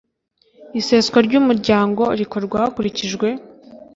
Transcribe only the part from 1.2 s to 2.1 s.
ry umuryango